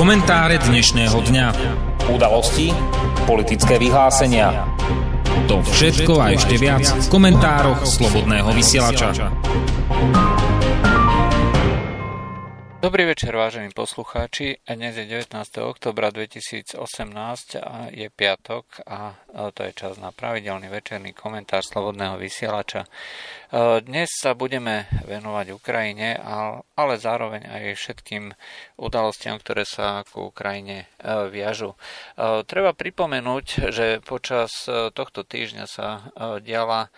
Komentáre 0.00 0.56
dnešného 0.56 1.12
dňa. 1.12 1.46
Udalosti, 2.08 2.72
politické 3.28 3.76
vyhlásenia. 3.76 4.64
To 5.44 5.60
všetko 5.60 6.16
a 6.16 6.32
ešte 6.32 6.56
viac 6.56 6.88
v 6.88 7.06
komentároch 7.12 7.84
Slobodného 7.84 8.48
vysielača. 8.56 9.28
Dobrý 12.80 13.04
večer, 13.04 13.36
vážení 13.36 13.68
poslucháči. 13.76 14.64
Dnes 14.64 14.96
je 14.96 15.04
19. 15.04 15.36
oktobra 15.68 16.08
2018 16.08 16.80
a 17.60 17.92
je 17.92 18.08
piatok 18.08 18.64
a 18.88 19.20
to 19.52 19.68
je 19.68 19.76
čas 19.76 20.00
na 20.00 20.16
pravidelný 20.16 20.72
večerný 20.72 21.12
komentár 21.12 21.60
Slobodného 21.60 22.16
vysielača. 22.16 22.88
Dnes 23.84 24.08
sa 24.16 24.32
budeme 24.32 24.88
venovať 25.04 25.52
Ukrajine, 25.52 26.16
ale 26.72 26.96
zároveň 26.96 27.52
aj 27.52 27.76
všetkým 27.76 28.32
udalostiam, 28.80 29.36
ktoré 29.36 29.68
sa 29.68 30.00
ku 30.08 30.32
Ukrajine 30.32 30.88
e, 30.96 31.28
viažu. 31.28 31.76
E, 31.76 32.48
treba 32.48 32.72
pripomenúť, 32.72 33.76
že 33.76 34.00
počas 34.00 34.64
e, 34.64 34.88
tohto 34.88 35.28
týždňa 35.28 35.66
sa 35.68 36.08
diala 36.40 36.88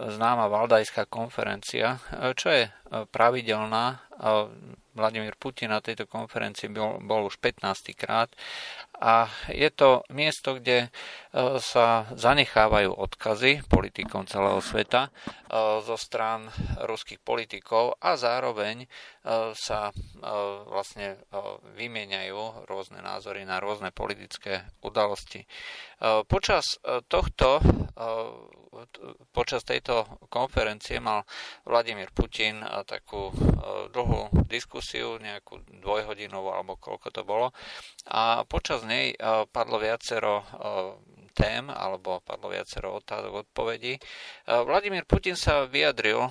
známa 0.00 0.48
Valdajská 0.48 1.08
konferencia, 1.08 1.96
čo 2.36 2.52
je 2.52 2.68
pravidelná 3.08 4.04
Vladimír 4.94 5.34
Putin 5.38 5.70
na 5.70 5.80
tejto 5.80 6.06
konferencii 6.06 6.70
bol, 6.70 7.02
bol 7.02 7.26
už 7.26 7.36
15. 7.36 7.94
krát 7.98 8.30
a 9.00 9.26
je 9.50 9.66
to 9.74 10.06
miesto, 10.14 10.54
kde 10.58 10.86
e, 10.86 10.88
sa 11.58 12.06
zanechávajú 12.14 12.94
odkazy 12.94 13.66
politikom 13.66 14.30
celého 14.30 14.62
sveta 14.62 15.08
e, 15.08 15.10
zo 15.82 15.98
strán 15.98 16.46
ruských 16.86 17.18
politikov 17.18 17.98
a 17.98 18.14
zároveň 18.14 18.86
e, 18.86 18.88
sa 19.58 19.90
vlastne 20.64 21.20
vymieňajú 21.76 22.68
rôzne 22.68 23.00
názory 23.00 23.44
na 23.44 23.60
rôzne 23.60 23.92
politické 23.92 24.64
udalosti. 24.80 25.44
Počas 26.28 26.80
tohto 27.08 27.60
počas 29.30 29.62
tejto 29.62 30.18
konferencie 30.28 30.98
mal 30.98 31.22
Vladimír 31.62 32.10
Putin 32.10 32.64
takú 32.88 33.30
dlhú 33.94 34.44
diskusiu, 34.50 35.16
nejakú 35.22 35.62
dvojhodinovú 35.82 36.50
alebo 36.50 36.74
koľko 36.76 37.08
to 37.14 37.22
bolo. 37.22 37.54
A 38.10 38.42
počas 38.44 38.82
nej 38.84 39.16
padlo 39.50 39.80
viacero 39.80 40.44
tém 41.34 41.66
alebo 41.66 42.22
padlo 42.22 42.54
viacero 42.54 42.94
otázok, 43.02 43.50
odpovedí. 43.50 43.98
Vladimír 44.46 45.02
Putin 45.02 45.34
sa 45.34 45.66
vyjadril 45.66 46.30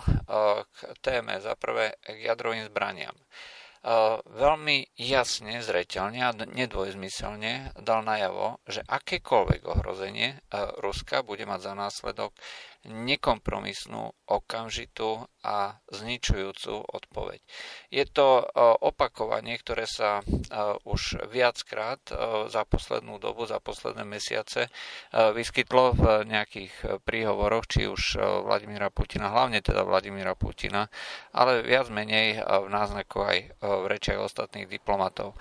k 0.63 0.77
téme 1.03 1.35
za 1.43 1.59
prvé 1.59 1.99
k 1.99 2.31
jadrovým 2.31 2.63
zbraniam 2.71 3.13
veľmi 4.39 4.95
jasne, 4.95 5.59
zreteľne 5.59 6.23
a 6.23 6.31
nedvojzmyselne 6.31 7.75
dal 7.83 7.99
najavo, 8.07 8.63
že 8.63 8.79
akékoľvek 8.79 9.61
ohrozenie 9.67 10.39
Ruska 10.79 11.19
bude 11.19 11.43
mať 11.43 11.59
za 11.67 11.73
následok 11.75 12.31
nekompromisnú, 12.83 14.11
okamžitú 14.27 15.23
a 15.43 15.75
zničujúcu 15.91 16.83
odpoveď. 16.83 17.39
Je 17.91 18.03
to 18.07 18.41
e, 18.41 18.43
opakovanie, 18.79 19.59
ktoré 19.59 19.83
sa 19.83 20.19
e, 20.19 20.23
už 20.87 21.27
viackrát 21.27 21.99
e, 22.07 22.47
za 22.47 22.63
poslednú 22.63 23.19
dobu, 23.19 23.43
za 23.43 23.59
posledné 23.59 24.07
mesiace 24.07 24.71
vyskytlo 25.13 25.93
v 25.93 26.03
nejakých 26.25 27.03
príhovoroch, 27.05 27.69
či 27.69 27.85
už 27.85 28.17
Vladimíra 28.47 28.89
Putina, 28.89 29.29
hlavne 29.29 29.61
teda 29.61 29.85
Vladimíra 29.85 30.33
Putina, 30.33 30.87
ale 31.35 31.61
viac 31.61 31.91
menej 31.93 32.41
v 32.41 32.67
náznaku 32.71 33.21
aj 33.21 33.37
v 33.61 33.85
rečiach 33.85 34.19
ostatných 34.25 34.65
diplomatov. 34.65 35.37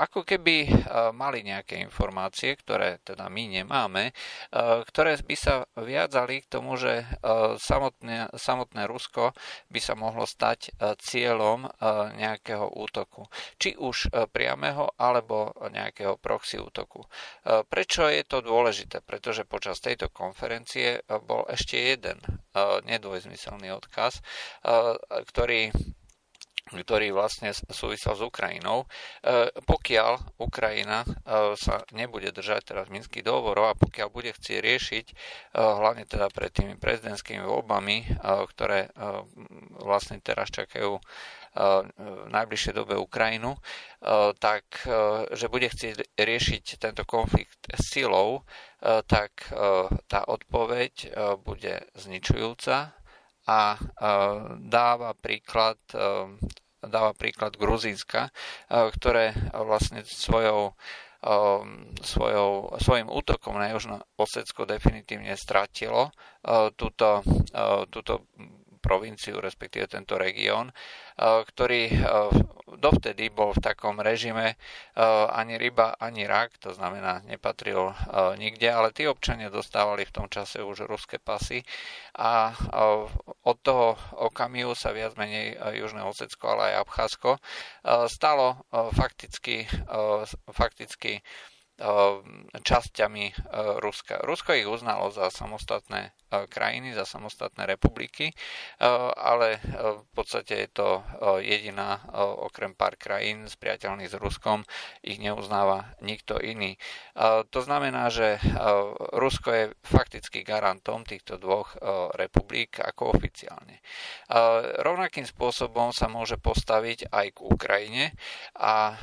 Ako 0.00 0.24
keby 0.24 0.70
mali 1.12 1.44
nejaké 1.44 1.76
informácie, 1.82 2.56
ktoré 2.56 3.04
teda 3.04 3.28
my 3.28 3.60
nemáme, 3.60 4.16
ktoré 4.88 5.20
by 5.20 5.36
sa 5.36 5.66
viadzali 5.76 6.40
k 6.40 6.55
tomu, 6.56 6.80
že 6.80 7.04
samotné, 7.60 8.32
samotné 8.32 8.88
Rusko 8.88 9.36
by 9.68 9.80
sa 9.82 9.92
mohlo 9.92 10.24
stať 10.24 10.70
e, 10.72 10.96
cieľom 10.96 11.66
e, 11.66 11.70
nejakého 12.16 12.70
útoku. 12.72 13.28
Či 13.60 13.76
už 13.76 14.08
e, 14.08 14.24
priameho 14.30 14.94
alebo 14.96 15.52
nejakého 15.68 16.16
proxy 16.16 16.56
útoku. 16.56 17.04
Prečo 17.44 18.08
je 18.08 18.22
to 18.24 18.40
dôležité? 18.40 19.02
Pretože 19.02 19.48
počas 19.48 19.82
tejto 19.82 20.08
konferencie 20.08 21.02
bol 21.26 21.44
ešte 21.50 21.76
jeden 21.76 22.18
nedvojzmyselný 22.86 23.72
odkaz, 23.72 24.20
ktorý 25.04 25.70
ktorý 26.66 27.14
vlastne 27.14 27.54
súvisel 27.54 28.18
s 28.18 28.22
Ukrajinou. 28.26 28.90
E, 29.22 29.54
pokiaľ 29.62 30.42
Ukrajina 30.42 31.06
e, 31.06 31.54
sa 31.54 31.86
nebude 31.94 32.34
držať 32.34 32.74
teraz 32.74 32.90
minských 32.90 33.22
dohovorov 33.22 33.70
a 33.70 33.78
pokiaľ 33.78 34.08
bude 34.10 34.34
chcieť 34.34 34.58
riešiť, 34.58 35.06
e, 35.06 35.14
hlavne 35.54 36.10
teda 36.10 36.26
pred 36.34 36.50
tými 36.50 36.74
prezidentskými 36.74 37.46
voľbami, 37.46 38.18
ktoré 38.52 38.90
vlastne 39.78 40.18
teraz 40.20 40.50
čakajú 40.50 40.98
v 41.56 42.28
najbližšej 42.28 42.74
dobe 42.76 43.00
Ukrajinu, 43.00 43.56
tak 44.36 44.64
že 45.32 45.46
bude 45.48 45.72
chcieť 45.72 46.16
riešiť 46.16 46.64
tento 46.76 47.08
konflikt 47.08 47.64
silou, 47.80 48.44
tak 49.08 49.32
tá 50.06 50.20
odpoveď 50.28 51.16
bude 51.40 51.88
zničujúca 51.96 52.92
a 53.46 53.78
dáva 54.60 55.14
príklad 55.14 55.78
dáva 56.86 57.16
príklad 57.18 57.58
Gruzínska, 57.58 58.30
ktoré 58.70 59.34
vlastne 59.50 60.06
svojou 60.06 60.74
svojou, 62.06 62.76
svojim 62.78 63.10
útokom 63.10 63.58
na 63.58 63.74
Južno 63.74 63.98
Osecko 64.14 64.62
definitívne 64.62 65.34
stratilo 65.34 66.14
túto, 66.78 67.24
túto 67.90 68.30
provinciu, 68.86 69.42
respektíve 69.42 69.90
tento 69.90 70.14
región, 70.14 70.70
ktorý 71.18 71.90
dovtedy 72.78 73.34
bol 73.34 73.50
v 73.50 73.64
takom 73.66 73.98
režime 73.98 74.54
ani 75.34 75.58
ryba, 75.58 75.98
ani 75.98 76.22
rak, 76.30 76.62
to 76.62 76.70
znamená 76.70 77.26
nepatril 77.26 77.90
nikde, 78.38 78.70
ale 78.70 78.94
tí 78.94 79.10
občania 79.10 79.50
dostávali 79.50 80.06
v 80.06 80.14
tom 80.14 80.30
čase 80.30 80.62
už 80.62 80.86
ruské 80.86 81.18
pasy 81.18 81.66
a 82.14 82.54
od 83.42 83.58
toho 83.66 83.98
okamihu 84.30 84.78
sa 84.78 84.94
viac 84.94 85.18
menej 85.18 85.58
Južné 85.82 86.06
Osecko, 86.06 86.54
ale 86.54 86.70
aj 86.70 86.86
Abcházsko 86.86 87.30
stalo 88.06 88.62
fakticky, 88.94 89.66
fakticky 90.54 91.26
časťami 92.56 93.24
Ruska. 93.84 94.24
Rusko 94.24 94.56
ich 94.56 94.64
uznalo 94.64 95.12
za 95.12 95.28
samostatné 95.28 96.16
krajiny, 96.50 96.90
za 96.90 97.06
samostatné 97.06 97.70
republiky, 97.70 98.34
ale 99.14 99.62
v 99.78 100.06
podstate 100.10 100.66
je 100.66 100.68
to 100.74 100.88
jediná, 101.38 102.02
okrem 102.42 102.74
pár 102.74 102.98
krajín 102.98 103.46
spriateľných 103.46 104.10
s 104.10 104.18
Ruskom, 104.18 104.66
ich 105.06 105.22
neuznáva 105.22 105.94
nikto 106.02 106.42
iný. 106.42 106.74
To 107.50 107.60
znamená, 107.62 108.10
že 108.10 108.42
Rusko 109.14 109.48
je 109.54 109.64
fakticky 109.86 110.42
garantom 110.42 111.06
týchto 111.06 111.38
dvoch 111.38 111.78
republik 112.18 112.82
ako 112.82 113.14
oficiálne. 113.14 113.78
Rovnakým 114.82 115.24
spôsobom 115.24 115.94
sa 115.94 116.10
môže 116.10 116.36
postaviť 116.42 117.08
aj 117.14 117.26
k 117.38 117.38
Ukrajine 117.38 118.04
a 118.58 118.98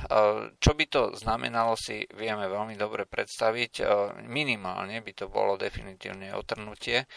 čo 0.59 0.71
by 0.75 0.85
to 0.91 1.01
znamenalo 1.15 1.79
si 1.79 2.03
vieme 2.11 2.51
veľmi 2.51 2.75
dobre 2.75 3.07
predstaviť. 3.07 3.85
Minimálne 4.27 4.99
by 4.99 5.11
to 5.15 5.25
bolo 5.31 5.55
definitívne 5.55 6.35
otrnutie 6.35 7.03
Eh, 7.03 7.12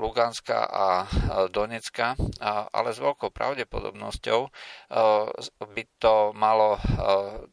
Luganska 0.00 0.64
a 0.64 1.04
eh, 1.04 1.48
Donecka, 1.52 2.16
ale 2.72 2.88
s 2.96 2.98
veľkou 2.98 3.28
pravdepodobnosťou 3.28 4.40
eh, 4.42 4.52
by 5.60 5.82
to 6.00 6.32
malo 6.32 6.80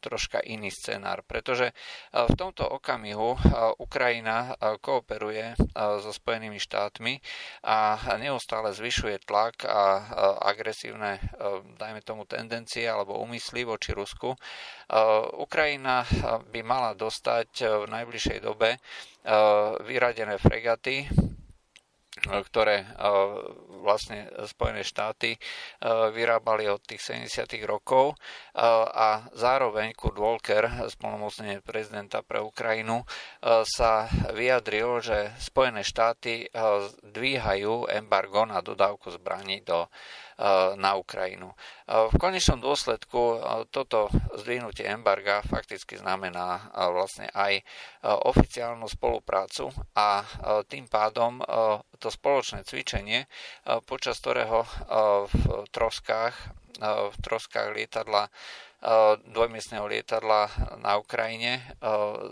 troška 0.00 0.40
iný 0.48 0.72
scenár, 0.72 1.20
pretože 1.26 1.76
v 2.12 2.34
tomto 2.34 2.64
okamihu 2.64 3.36
Ukrajina 3.78 4.56
kooperuje 4.80 5.52
so 5.76 6.10
Spojenými 6.10 6.56
štátmi 6.56 7.20
a 7.68 8.00
neustále 8.16 8.72
zvyšuje 8.72 9.28
tlak 9.28 9.68
a 9.68 9.80
agresívne, 10.48 11.20
dajme 11.76 12.00
tomu, 12.00 12.24
tendencie 12.24 12.88
alebo 12.88 13.20
úmysly 13.20 13.68
voči 13.68 13.92
Rusku. 13.92 14.32
Ukrajina 15.36 16.08
by 16.48 16.60
mala 16.64 16.96
dostať 16.96 17.84
v 17.84 17.86
najbližšej 17.92 18.38
dobe 18.40 18.80
vyradené 19.84 20.40
fregaty, 20.40 21.04
ktoré 22.24 22.88
vlastne 23.82 24.26
Spojené 24.44 24.82
štáty 24.82 25.38
vyrábali 26.12 26.66
od 26.66 26.82
tých 26.82 27.00
70. 27.26 27.62
rokov 27.64 28.18
a 28.92 29.28
zároveň 29.32 29.94
Kurt 29.94 30.18
Walker, 30.18 30.88
spolnomocnenie 30.90 31.62
prezidenta 31.62 32.26
pre 32.26 32.42
Ukrajinu, 32.42 33.06
sa 33.64 34.10
vyjadril, 34.34 34.98
že 34.98 35.18
Spojené 35.38 35.86
štáty 35.86 36.50
dvíhajú 37.02 37.86
embargo 37.92 38.42
na 38.44 38.58
dodávku 38.60 39.14
zbraní 39.14 39.62
do 39.62 39.86
na 40.78 40.94
Ukrajinu. 40.94 41.50
V 41.86 42.14
konečnom 42.14 42.62
dôsledku 42.62 43.42
toto 43.74 44.06
zdvihnutie 44.38 44.86
embarga 44.86 45.42
fakticky 45.42 45.98
znamená 45.98 46.70
vlastne 46.94 47.26
aj 47.34 47.58
oficiálnu 48.06 48.86
spoluprácu 48.86 49.74
a 49.98 50.22
tým 50.70 50.86
pádom 50.86 51.42
to 51.98 52.06
spoločné 52.06 52.62
cvičenie, 52.62 53.26
počas 53.82 54.22
ktorého 54.22 54.62
v 55.26 55.66
troskách 55.74 56.34
v 56.78 57.16
troskách 57.26 57.74
lietadla 57.74 58.30
dvojmiestného 59.34 59.90
lietadla 59.90 60.46
na 60.78 61.02
Ukrajine. 61.02 61.62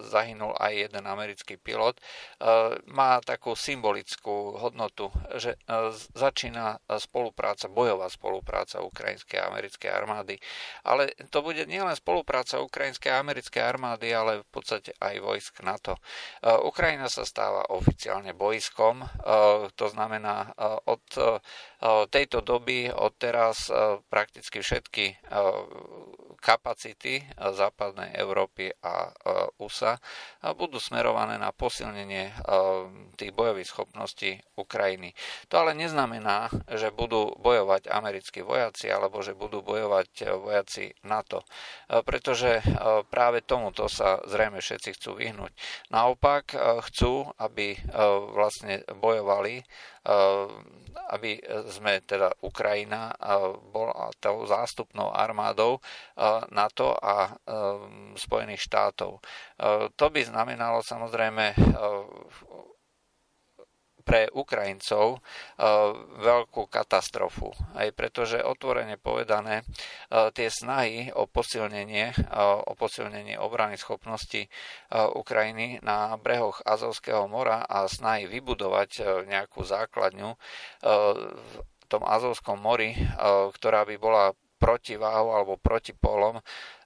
Zahynul 0.07 0.55
aj 0.55 0.89
jeden 0.89 1.05
americký 1.07 1.59
pilot. 1.59 1.99
Má 2.87 3.19
takú 3.27 3.59
symbolickú 3.59 4.55
hodnotu, 4.55 5.11
že 5.35 5.59
začína 6.15 6.79
spolupráca, 7.03 7.67
bojová 7.67 8.07
spolupráca 8.07 8.79
ukrajinskej 8.79 9.43
a 9.43 9.51
americkej 9.51 9.91
armády. 9.91 10.39
Ale 10.87 11.11
to 11.35 11.43
bude 11.43 11.67
nielen 11.67 11.99
spolupráca 11.99 12.63
ukrajinskej 12.63 13.11
a 13.11 13.21
americkej 13.21 13.63
armády, 13.67 14.15
ale 14.15 14.47
v 14.47 14.49
podstate 14.55 14.95
aj 15.03 15.19
vojsk 15.19 15.67
NATO. 15.67 15.99
Ukrajina 16.43 17.11
sa 17.11 17.27
stáva 17.27 17.67
oficiálne 17.75 18.31
bojskom, 18.39 19.03
to 19.75 19.87
znamená 19.91 20.55
od 20.87 21.03
tejto 22.09 22.41
doby, 22.41 22.89
od 22.89 23.17
teraz 23.21 23.69
prakticky 24.09 24.65
všetky 24.65 25.17
kapacity 26.37 27.25
západnej 27.37 28.13
Európy 28.15 28.71
a 28.85 29.11
USA 29.59 29.99
budú 30.55 30.79
smerované 30.79 31.41
na 31.41 31.51
posilnenie 31.51 32.31
tých 33.19 33.33
bojových 33.35 33.67
schopností 33.67 34.39
Ukrajiny. 34.55 35.17
To 35.51 35.65
ale 35.65 35.75
neznamená, 35.75 36.53
že 36.71 36.95
budú 36.95 37.35
bojovať 37.41 37.89
americkí 37.91 38.45
vojaci 38.47 38.93
alebo 38.93 39.25
že 39.25 39.35
budú 39.35 39.65
bojovať 39.65 40.39
vojaci 40.39 40.93
NATO, 41.09 41.43
pretože 42.05 42.63
práve 43.11 43.43
tomuto 43.43 43.91
sa 43.91 44.21
zrejme 44.29 44.61
všetci 44.63 44.91
chcú 45.01 45.19
vyhnúť. 45.19 45.51
Naopak 45.91 46.53
chcú, 46.93 47.27
aby 47.43 47.75
vlastne 48.37 48.87
bojovali 48.93 49.67
aby 51.07 51.39
sme 51.71 52.03
teda 52.03 52.35
Ukrajina 52.43 53.15
bola 53.71 54.11
tou 54.19 54.43
zástupnou 54.47 55.15
armádou 55.15 55.79
NATO 56.51 56.99
a 56.99 57.31
Spojených 58.19 58.63
štátov. 58.67 59.23
To 59.95 60.07
by 60.11 60.21
znamenalo 60.27 60.83
samozrejme 60.83 61.55
pre 64.07 64.31
Ukrajincov 64.31 65.19
veľkú 66.23 66.71
katastrofu. 66.71 67.51
Aj 67.75 67.91
pretože 67.91 68.39
otvorene 68.39 68.95
povedané 69.03 69.67
tie 70.31 70.47
snahy 70.47 71.11
o 71.11 71.27
posilnenie, 71.27 72.15
o 72.71 72.73
posilnenie 72.79 73.35
obrany 73.43 73.75
schopnosti 73.75 74.47
Ukrajiny 74.95 75.83
na 75.83 76.15
brehoch 76.23 76.63
Azovského 76.63 77.27
mora 77.27 77.67
a 77.67 77.91
snahy 77.91 78.31
vybudovať 78.31 79.27
nejakú 79.27 79.67
základňu 79.67 80.31
v 80.87 81.53
tom 81.91 82.03
Azovskom 82.07 82.63
mori, 82.63 82.95
ktorá 83.59 83.83
by 83.83 83.97
bola 83.99 84.31
protiváhou 84.57 85.37
alebo 85.37 85.61
protipolom 85.61 86.41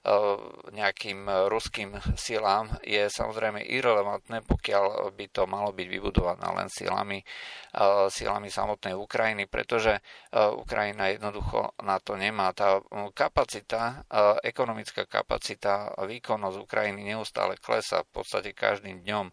nejakým 0.73 1.29
ruským 1.45 1.93
silám 2.17 2.73
je 2.81 3.05
samozrejme 3.05 3.61
irrelevantné, 3.61 4.41
pokiaľ 4.49 5.13
by 5.13 5.25
to 5.29 5.45
malo 5.45 5.69
byť 5.69 5.87
vybudované 5.87 6.41
len 6.41 6.73
silami, 6.73 7.21
eh, 7.21 8.09
silami 8.09 8.49
samotnej 8.49 8.97
Ukrajiny, 8.97 9.45
pretože 9.45 10.01
eh, 10.01 10.01
Ukrajina 10.33 11.13
jednoducho 11.13 11.77
na 11.85 12.01
to 12.01 12.17
nemá. 12.17 12.49
Tá 12.57 12.81
kapacita, 13.13 14.03
ekonomická 14.43 15.05
kapacita, 15.05 15.93
výkonnosť 15.97 16.57
Ukrajiny 16.59 17.15
neustále 17.15 17.55
klesa 17.57 18.03
v 18.03 18.09
podstate 18.21 18.51
každým 18.51 19.05
dňom. 19.05 19.31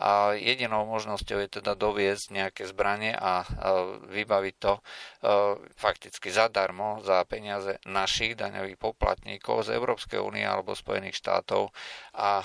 A 0.00 0.36
jedinou 0.36 0.86
možnosťou 0.86 1.38
je 1.44 1.60
teda 1.60 1.74
doviezť 1.74 2.24
nejaké 2.32 2.62
zbranie 2.68 3.12
a 3.12 3.44
vybaviť 4.08 4.54
to 4.58 4.72
fakticky 5.76 6.32
zadarmo 6.32 7.04
za 7.04 7.22
peniaze 7.28 7.76
našich 7.84 8.38
daňových 8.38 8.80
poplatníkov 8.80 9.68
z 9.68 9.76
Európskej 9.76 10.09
Európskej 10.10 10.26
únie 10.26 10.42
alebo 10.42 10.74
Spojených 10.74 11.14
štátov 11.22 11.70
a 12.18 12.42
e, 12.42 12.44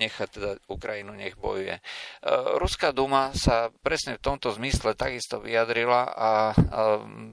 nechať 0.00 0.28
teda 0.32 0.50
Ukrajinu 0.72 1.12
nech 1.12 1.36
bojuje. 1.36 1.76
E, 1.76 1.82
Ruská 2.56 2.96
duma 2.96 3.36
sa 3.36 3.68
presne 3.84 4.16
v 4.16 4.24
tomto 4.24 4.48
zmysle 4.56 4.96
takisto 4.96 5.44
vyjadrila 5.44 6.08
a 6.16 6.30
e, 6.50 6.54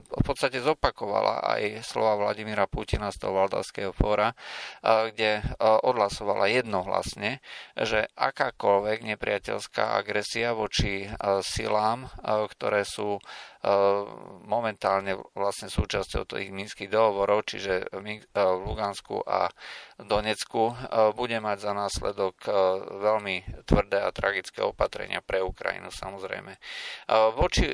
v 0.04 0.22
podstate 0.24 0.60
zopakovala 0.60 1.40
aj 1.56 1.80
slova 1.88 2.20
Vladimíra 2.20 2.68
Putina 2.68 3.08
z 3.08 3.24
toho 3.24 3.32
Valdavského 3.40 3.96
fóra, 3.96 4.36
kde 4.82 5.40
odhlasovala 5.60 6.50
jednohlasne, 6.50 7.40
že 7.78 8.10
akákoľvek 8.18 9.06
nepriateľská 9.14 9.96
agresia 9.96 10.52
voči 10.52 11.08
silám, 11.44 12.10
ktoré 12.24 12.84
sú 12.84 13.22
momentálne 14.48 15.20
vlastne 15.36 15.68
súčasťou 15.68 16.24
tých 16.24 16.48
minských 16.48 16.88
dohovorov, 16.88 17.44
čiže 17.44 17.92
v 17.92 18.20
Lugansku 18.64 19.20
a 19.20 19.52
Donecku, 20.06 20.72
bude 21.16 21.38
mať 21.40 21.58
za 21.60 21.72
následok 21.72 22.34
veľmi 23.00 23.64
tvrdé 23.68 24.00
a 24.00 24.14
tragické 24.14 24.64
opatrenia 24.64 25.20
pre 25.20 25.44
Ukrajinu 25.44 25.92
samozrejme. 25.92 26.56
Voči, 27.36 27.72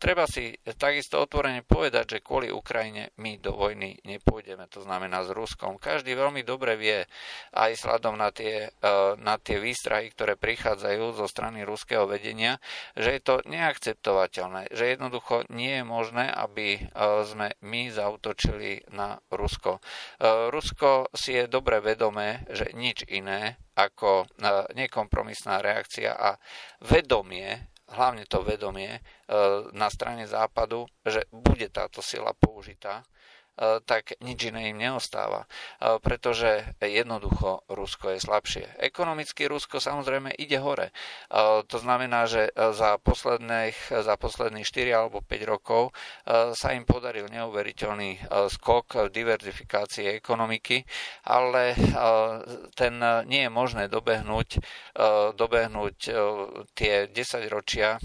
treba 0.00 0.24
si 0.28 0.54
takisto 0.76 1.20
otvorene 1.22 1.64
povedať, 1.64 2.18
že 2.18 2.24
kvôli 2.24 2.48
Ukrajine 2.48 3.12
my 3.20 3.40
do 3.40 3.54
vojny 3.56 4.00
nepôjdeme, 4.04 4.64
to 4.70 4.84
znamená 4.84 5.24
s 5.24 5.30
Ruskom. 5.34 5.76
Každý 5.76 6.14
veľmi 6.14 6.42
dobre 6.42 6.78
vie, 6.78 7.04
aj 7.52 7.72
sladom 7.76 8.16
na 8.16 8.30
tie, 8.32 8.70
na 9.18 9.36
tie 9.40 9.60
výstrahy, 9.60 10.10
ktoré 10.12 10.34
prichádzajú 10.38 11.18
zo 11.18 11.26
strany 11.28 11.62
ruského 11.62 12.08
vedenia, 12.08 12.60
že 12.96 13.18
je 13.18 13.22
to 13.22 13.34
neakceptovateľné, 13.44 14.72
že 14.72 14.94
jednoducho 14.94 15.44
nie 15.52 15.80
je 15.80 15.84
možné, 15.84 16.30
aby 16.32 16.78
e, 16.78 16.80
sme 17.26 17.54
my 17.62 17.92
zautočili 17.92 18.88
na 18.94 19.18
Rusko. 19.28 19.78
E, 19.78 19.80
Rusko 20.50 21.12
si 21.12 21.36
je 21.36 21.44
dobre 21.58 21.82
vedomé, 21.82 22.46
že 22.54 22.70
nič 22.78 23.02
iné 23.10 23.58
ako 23.74 24.22
e, 24.22 24.26
nekompromisná 24.78 25.58
reakcia 25.58 26.14
a 26.14 26.38
vedomie 26.86 27.74
hlavne 27.88 28.28
to 28.28 28.44
vedomie 28.44 29.00
na 29.72 29.88
strane 29.88 30.28
západu, 30.28 30.84
že 31.08 31.24
bude 31.32 31.72
táto 31.72 32.04
sila 32.04 32.36
použitá, 32.36 33.00
E, 33.00 33.17
tak 33.84 34.14
nič 34.22 34.54
iné 34.54 34.70
im 34.70 34.78
neostáva, 34.78 35.44
e, 35.44 35.98
pretože 35.98 36.78
jednoducho 36.78 37.66
Rusko 37.66 38.14
je 38.14 38.22
slabšie. 38.22 38.64
Ekonomicky 38.78 39.50
Rusko 39.50 39.82
samozrejme 39.82 40.30
ide 40.38 40.62
hore. 40.62 40.90
E, 40.90 40.92
to 41.66 41.76
znamená, 41.82 42.30
že 42.30 42.50
za 42.54 42.98
posledných, 43.02 44.02
za 44.02 44.14
posledných 44.14 44.66
4 44.66 44.94
alebo 44.94 45.20
5 45.22 45.42
rokov 45.44 45.90
sa 46.54 46.74
im 46.74 46.84
podaril 46.84 47.30
neuveriteľný 47.30 48.30
skok 48.50 49.08
v 49.08 49.14
diverzifikácii 49.14 50.10
ekonomiky, 50.18 50.84
ale 51.26 51.74
ten 52.74 52.94
nie 53.26 53.46
je 53.46 53.50
možné 53.52 53.88
dobehnúť, 53.88 54.60
dobehnúť 55.34 55.96
tie 56.74 56.94
10 57.08 57.48
ročia 57.48 57.98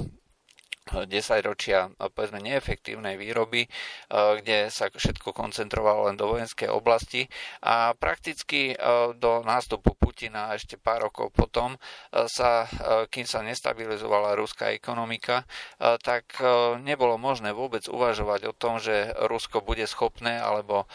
10 0.84 1.08
ročia 1.48 1.88
povedzme 1.96 2.44
neefektívnej 2.44 3.16
výroby, 3.16 3.72
kde 4.12 4.68
sa 4.68 4.92
všetko 4.92 5.32
koncentrovalo 5.32 6.12
len 6.12 6.20
do 6.20 6.28
vojenskej 6.28 6.68
oblasti 6.68 7.26
a 7.64 7.96
prakticky 7.96 8.76
do 9.16 9.42
nástupu 9.48 9.96
Putina 9.96 10.52
ešte 10.52 10.76
pár 10.76 11.08
rokov 11.08 11.32
potom 11.32 11.80
sa, 12.28 12.68
kým 13.08 13.24
sa 13.24 13.40
nestabilizovala 13.42 14.36
ruská 14.36 14.76
ekonomika, 14.76 15.48
tak 16.04 16.36
nebolo 16.84 17.16
možné 17.16 17.56
vôbec 17.56 17.88
uvažovať 17.88 18.52
o 18.52 18.54
tom, 18.54 18.84
že 18.84 19.16
Rusko 19.26 19.64
bude 19.64 19.88
schopné 19.88 20.38
alebo 20.38 20.86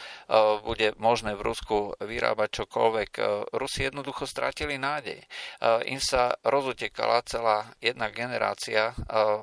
bude 0.63 0.93
možné 1.01 1.33
v 1.33 1.49
Rusku 1.49 1.97
vyrábať 1.97 2.63
čokoľvek. 2.63 3.09
Rusi 3.57 3.89
jednoducho 3.89 4.29
stratili 4.29 4.77
nádej. 4.77 5.19
Im 5.89 5.97
sa 5.97 6.37
rozutekala 6.45 7.25
celá 7.25 7.73
jedna 7.81 8.13
generácia, 8.13 8.93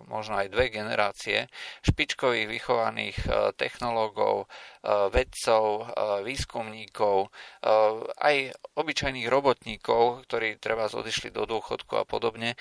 možno 0.06 0.35
aj 0.36 0.52
dve 0.52 0.68
generácie 0.68 1.48
špičkových 1.82 2.46
vychovaných 2.50 3.18
e, 3.24 3.28
technológov, 3.56 4.44
e, 4.44 4.46
vedcov, 5.10 5.64
e, 5.64 5.84
výskumníkov, 6.22 7.28
aj 8.16 8.36
obyčajných 8.78 9.26
robotníkov, 9.26 10.26
ktorí 10.28 10.62
treba 10.62 10.86
odišli 10.86 11.34
do 11.34 11.48
dôchodku 11.48 11.98
a 11.98 12.06
podobne. 12.06 12.54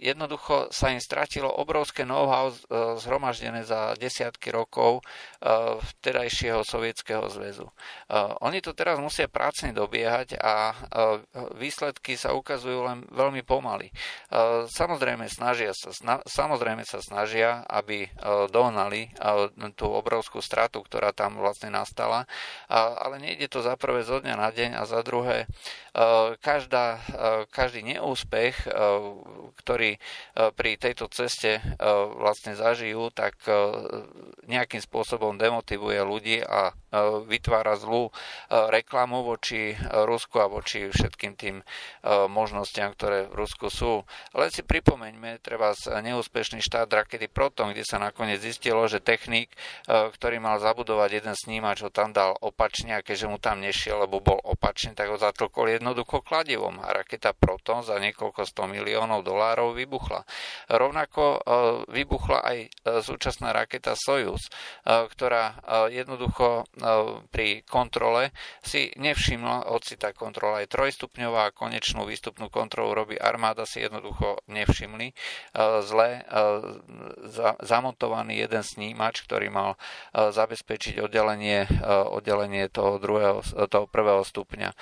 Jednoducho 0.00 0.72
sa 0.72 0.88
im 0.90 1.02
stratilo 1.02 1.50
obrovské 1.52 2.08
know-how 2.08 2.48
zhromaždené 2.96 3.68
za 3.68 3.92
desiatky 4.00 4.48
rokov 4.48 5.04
vtedajšieho 6.00 6.64
sovietského 6.64 7.28
zväzu. 7.28 7.68
Oni 8.40 8.64
to 8.64 8.72
teraz 8.72 8.96
musia 8.96 9.28
prácne 9.28 9.76
dobiehať 9.76 10.40
a 10.40 10.72
výsledky 11.60 12.16
sa 12.16 12.32
ukazujú 12.32 12.80
len 12.86 13.04
veľmi 13.12 13.44
pomaly. 13.44 13.92
Samozrejme 14.72 15.28
snažia 15.28 15.76
sa, 15.76 15.92
samozrejme 16.24 16.84
sa 16.88 16.99
snažia, 17.00 17.64
aby 17.68 18.08
dohnali 18.52 19.12
tú 19.76 19.88
obrovskú 19.88 20.44
stratu, 20.44 20.84
ktorá 20.84 21.12
tam 21.16 21.40
vlastne 21.40 21.72
nastala. 21.72 22.28
Ale 22.72 23.16
nejde 23.20 23.48
to 23.48 23.64
za 23.64 23.76
prvé 23.80 24.04
zo 24.04 24.20
dňa 24.20 24.34
na 24.36 24.48
deň 24.52 24.70
a 24.76 24.82
za 24.84 25.00
druhé 25.00 25.48
každá, 26.44 27.00
každý 27.50 27.82
neúspech, 27.82 28.68
ktorý 29.58 29.98
pri 30.54 30.70
tejto 30.78 31.10
ceste 31.10 31.58
vlastne 32.20 32.54
zažijú, 32.54 33.10
tak 33.10 33.34
nejakým 34.46 34.82
spôsobom 34.82 35.38
demotivuje 35.38 35.98
ľudí 36.02 36.38
a 36.42 36.74
vytvára 37.26 37.78
zlú 37.78 38.10
reklamu 38.50 39.22
voči 39.22 39.78
Rusku 40.06 40.42
a 40.42 40.50
voči 40.50 40.90
všetkým 40.90 41.32
tým 41.38 41.56
možnostiam, 42.30 42.90
ktoré 42.94 43.30
v 43.30 43.38
Rusku 43.46 43.70
sú. 43.70 44.02
Len 44.34 44.50
si 44.50 44.66
pripomeňme, 44.66 45.38
treba 45.38 45.70
neúspešný 45.86 46.58
štát 46.58 46.89
rakety 46.90 47.30
Proton, 47.30 47.70
kde 47.70 47.86
sa 47.86 48.02
nakoniec 48.02 48.42
zistilo, 48.42 48.82
že 48.90 48.98
technik, 48.98 49.54
ktorý 49.88 50.42
mal 50.42 50.58
zabudovať 50.58 51.22
jeden 51.22 51.34
snímač, 51.38 51.86
ho 51.86 51.88
tam 51.94 52.10
dal 52.10 52.34
opačne 52.42 52.98
a 52.98 53.04
keďže 53.06 53.30
mu 53.30 53.38
tam 53.38 53.62
nešiel, 53.62 54.02
lebo 54.04 54.18
bol 54.18 54.42
opačne, 54.42 54.92
tak 54.98 55.08
ho 55.08 55.16
zatlkol 55.16 55.70
jednoducho 55.70 56.20
kladivom 56.20 56.82
a 56.82 56.90
raketa 56.90 57.30
Proton 57.30 57.86
za 57.86 57.96
niekoľko 58.02 58.42
100 58.42 58.74
miliónov 58.74 59.22
dolárov 59.22 59.72
vybuchla. 59.78 60.26
Rovnako 60.68 61.40
vybuchla 61.88 62.38
aj 62.42 62.58
súčasná 63.06 63.54
raketa 63.54 63.94
Soyuz, 63.94 64.50
ktorá 64.84 65.62
jednoducho 65.88 66.66
pri 67.30 67.62
kontrole 67.68 68.34
si 68.64 68.90
nevšimla, 68.98 69.70
hoci 69.70 69.94
tá 69.94 70.10
kontrola 70.10 70.64
je 70.64 70.72
trojstupňová 70.72 71.48
a 71.48 71.54
konečnú 71.54 72.02
výstupnú 72.08 72.50
kontrolu 72.50 72.92
robí 72.96 73.16
armáda, 73.20 73.68
si 73.68 73.84
jednoducho 73.84 74.40
nevšimli 74.48 75.12
zle 75.84 76.24
zamontovaný 77.62 78.42
jeden 78.42 78.62
snímač, 78.64 79.22
ktorý 79.24 79.48
mal 79.52 79.70
zabezpečiť 80.12 81.00
oddelenie, 81.00 81.68
oddelenie 81.86 82.68
toho, 82.68 82.98
druhého, 82.98 83.40
toho 83.68 83.86
prvého 83.86 84.24
stupňa. 84.24 84.72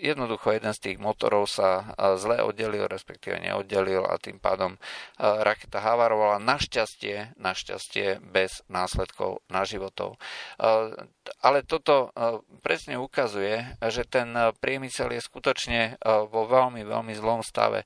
Jednoducho 0.00 0.52
jeden 0.54 0.72
z 0.74 0.82
tých 0.92 0.98
motorov 0.98 1.48
sa 1.48 1.94
zle 2.16 2.42
oddelil, 2.42 2.88
respektíve 2.90 3.38
neoddelil 3.40 4.04
a 4.04 4.18
tým 4.18 4.38
pádom 4.38 4.76
raketa 5.18 5.80
havarovala 5.80 6.42
našťastie, 6.42 7.38
našťastie 7.40 8.20
bez 8.20 8.62
následkov 8.68 9.42
na 9.50 9.64
životov. 9.66 10.20
Ale 11.42 11.58
toto 11.66 12.14
presne 12.62 12.98
ukazuje, 13.00 13.76
že 13.90 14.06
ten 14.06 14.32
priemysel 14.62 15.14
je 15.16 15.22
skutočne 15.24 15.98
vo 16.04 16.46
veľmi, 16.46 16.86
veľmi 16.86 17.14
zlom 17.18 17.42
stave 17.42 17.82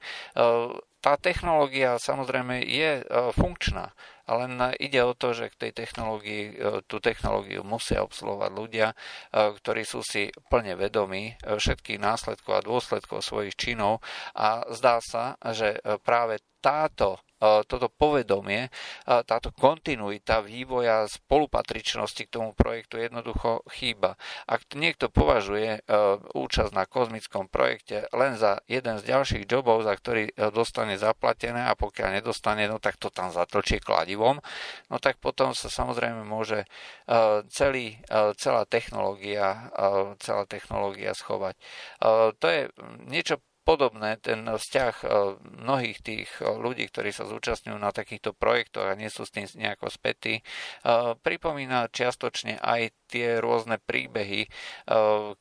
tá 1.01 1.17
technológia 1.17 1.97
samozrejme 1.97 2.61
je 2.61 3.01
funkčná, 3.35 3.97
len 4.31 4.61
ide 4.79 5.01
o 5.03 5.17
to, 5.17 5.33
že 5.35 5.51
k 5.51 5.59
tej 5.67 5.73
technológii, 5.73 6.61
tú 6.87 7.03
technológiu 7.03 7.67
musia 7.67 8.05
obsluhovať 8.05 8.51
ľudia, 8.53 8.93
ktorí 9.33 9.83
sú 9.83 10.05
si 10.07 10.31
plne 10.53 10.79
vedomí 10.79 11.35
všetkých 11.43 11.99
následkov 11.99 12.53
a 12.61 12.63
dôsledkov 12.63 13.27
svojich 13.27 13.57
činov. 13.59 14.05
A 14.37 14.63
zdá 14.71 15.03
sa, 15.03 15.35
že 15.51 15.81
práve 16.05 16.39
táto 16.63 17.19
toto 17.41 17.89
povedomie, 17.89 18.69
táto 19.09 19.49
kontinuita 19.57 20.45
vývoja 20.45 21.09
spolupatričnosti 21.09 22.29
k 22.29 22.33
tomu 22.37 22.53
projektu 22.53 23.01
jednoducho 23.01 23.65
chýba. 23.73 24.21
Ak 24.45 24.69
niekto 24.77 25.09
považuje 25.09 25.81
účasť 26.37 26.73
na 26.77 26.85
kozmickom 26.85 27.49
projekte 27.49 28.05
len 28.13 28.37
za 28.37 28.61
jeden 28.69 29.01
z 29.01 29.09
ďalších 29.09 29.49
jobov, 29.49 29.89
za 29.89 29.97
ktorý 29.97 30.37
dostane 30.53 31.01
zaplatené 31.01 31.65
a 31.65 31.73
pokiaľ 31.73 32.21
nedostane, 32.21 32.69
no 32.69 32.77
tak 32.77 33.01
to 33.01 33.09
tam 33.09 33.33
zatlčie 33.33 33.81
kladivom, 33.81 34.45
no 34.93 34.97
tak 35.01 35.17
potom 35.17 35.57
sa 35.57 35.73
samozrejme 35.73 36.29
môže 36.29 36.69
celý, 37.49 37.97
celá 38.37 38.69
technológia, 38.69 39.73
celá 40.21 40.45
technológia 40.45 41.17
schovať. 41.17 41.57
To 42.37 42.47
je 42.47 42.69
niečo 43.09 43.41
podobné, 43.63 44.17
ten 44.19 44.45
vzťah 44.45 44.95
e, 45.01 45.07
mnohých 45.65 45.99
tých 46.01 46.31
e, 46.41 46.49
ľudí, 46.49 46.89
ktorí 46.89 47.13
sa 47.13 47.29
zúčastňujú 47.29 47.77
na 47.77 47.93
takýchto 47.93 48.33
projektoch 48.33 48.89
a 48.89 48.99
nie 48.99 49.13
sú 49.13 49.29
s 49.29 49.35
tým 49.35 49.47
nejako 49.47 49.93
spätí, 49.93 50.41
e, 50.41 50.43
pripomína 51.21 51.93
čiastočne 51.93 52.59
aj 52.61 52.93
tie 53.11 53.43
rôzne 53.43 53.83
príbehy, 53.83 54.47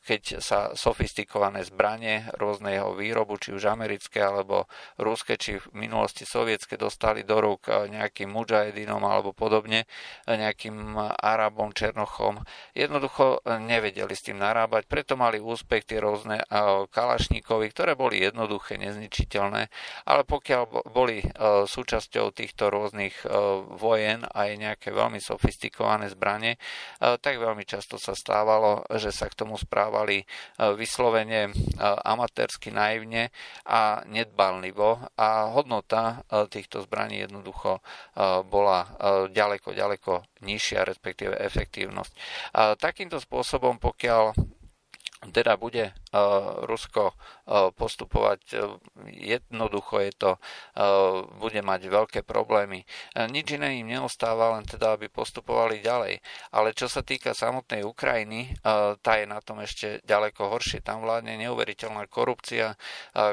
keď 0.02 0.42
sa 0.42 0.74
sofistikované 0.74 1.62
zbranie 1.62 2.26
rôzneho 2.36 2.98
výrobu, 2.98 3.38
či 3.38 3.54
už 3.54 3.70
americké 3.70 4.26
alebo 4.26 4.66
ruské, 4.98 5.38
či 5.38 5.62
v 5.62 5.86
minulosti 5.86 6.26
sovietské 6.26 6.76
dostali 6.76 7.22
do 7.22 7.38
rúk 7.38 7.70
nejakým 7.70 8.34
mujahedinom 8.34 9.02
alebo 9.06 9.32
podobne, 9.38 9.86
nejakým 10.26 10.98
Arabom, 11.22 11.72
Černochom. 11.72 12.42
Jednoducho 12.74 13.46
nevedeli 13.46 14.14
s 14.18 14.26
tým 14.26 14.42
narábať, 14.42 14.90
preto 14.90 15.14
mali 15.14 15.38
úspech 15.38 15.86
tie 15.86 16.02
rôzne 16.02 16.42
kalašníkovi, 16.90 17.70
ktoré 17.70 17.94
boli 17.94 18.24
jednoduché, 18.24 18.82
nezničiteľné, 18.82 19.70
ale 20.10 20.22
pokiaľ 20.26 20.90
boli 20.90 21.22
e, 21.22 21.28
súčasťou 21.68 22.32
týchto 22.32 22.72
rôznych 22.72 23.16
e, 23.24 23.26
vojen 23.76 24.26
aj 24.26 24.50
nejaké 24.56 24.90
veľmi 24.96 25.20
sofistikované 25.20 26.10
zbranie, 26.10 26.56
e, 26.56 26.60
tak 27.20 27.38
veľmi 27.38 27.59
často 27.64 27.96
sa 27.96 28.12
stávalo, 28.14 28.84
že 29.00 29.10
sa 29.16 29.32
k 29.32 29.40
tomu 29.40 29.56
správali 29.56 30.28
vyslovene 30.76 31.50
amatérsky 32.04 32.70
naivne 32.70 33.32
a 33.66 34.04
nedbanlivo 34.06 35.00
a 35.16 35.50
hodnota 35.56 36.22
týchto 36.52 36.84
zbraní 36.84 37.24
jednoducho 37.24 37.80
bola 38.48 38.86
ďaleko, 39.32 39.72
ďaleko 39.72 40.12
nižšia, 40.44 40.84
respektíve 40.84 41.36
efektívnosť. 41.40 42.12
Takýmto 42.78 43.18
spôsobom, 43.24 43.80
pokiaľ 43.80 44.36
teda 45.20 45.60
bude 45.60 45.92
Rusko 46.64 47.12
postupovať 47.50 48.62
jednoducho 49.10 50.06
je 50.06 50.14
to, 50.14 50.32
bude 51.42 51.58
mať 51.66 51.82
veľké 51.90 52.20
problémy. 52.22 52.86
Nič 53.18 53.58
iné 53.58 53.82
im 53.82 53.90
neostáva, 53.90 54.54
len 54.54 54.70
teda, 54.70 54.94
aby 54.94 55.10
postupovali 55.10 55.82
ďalej. 55.82 56.22
Ale 56.54 56.78
čo 56.78 56.86
sa 56.86 57.02
týka 57.02 57.34
samotnej 57.34 57.82
Ukrajiny, 57.82 58.54
tá 59.02 59.18
je 59.18 59.26
na 59.26 59.42
tom 59.42 59.66
ešte 59.66 60.06
ďaleko 60.06 60.54
horšie. 60.54 60.86
Tam 60.86 61.02
vládne 61.02 61.42
neuveriteľná 61.42 62.06
korupcia, 62.06 62.78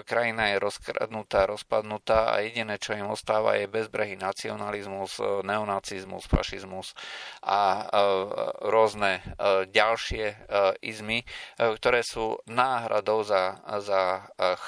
krajina 0.09 0.57
je 0.57 0.65
rozkradnutá, 0.65 1.45
rozpadnutá 1.45 2.33
a 2.33 2.41
jediné, 2.41 2.81
čo 2.81 2.97
im 2.97 3.13
ostáva, 3.13 3.61
je 3.61 3.69
bezbrehý 3.69 4.17
nacionalizmus, 4.17 5.21
neonacizmus, 5.45 6.25
fašizmus 6.25 6.97
a 7.45 7.85
rôzne 8.65 9.21
ďalšie 9.69 10.49
izmy, 10.81 11.21
ktoré 11.59 12.01
sú 12.01 12.41
náhradou 12.49 13.21
za, 13.21 13.61
za 13.85 14.06